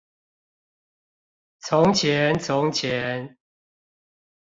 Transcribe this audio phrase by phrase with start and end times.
[1.59, 3.37] 從前從前